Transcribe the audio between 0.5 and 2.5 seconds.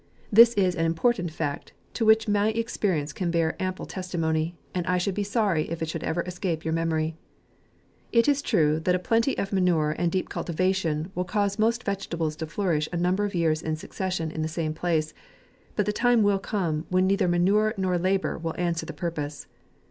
is an important fact, to which my